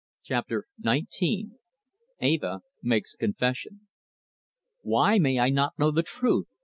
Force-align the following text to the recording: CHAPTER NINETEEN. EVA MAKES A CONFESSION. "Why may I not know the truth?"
CHAPTER 0.23 0.65
NINETEEN. 0.79 1.59
EVA 2.23 2.61
MAKES 2.81 3.13
A 3.13 3.17
CONFESSION. 3.19 3.81
"Why 4.81 5.19
may 5.19 5.37
I 5.37 5.51
not 5.51 5.77
know 5.77 5.91
the 5.91 6.01
truth?" 6.01 6.47